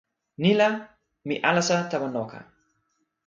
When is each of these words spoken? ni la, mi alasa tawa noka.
ni 0.43 0.51
la, 0.59 0.69
mi 1.27 1.35
alasa 1.49 1.77
tawa 1.89 2.07
noka. 2.15 2.39